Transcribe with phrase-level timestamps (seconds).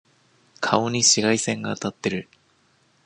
[0.61, 2.27] 顔に紫外線が当たってる。